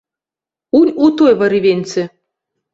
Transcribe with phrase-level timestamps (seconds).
[0.79, 2.09] Унь у той варывеньцы.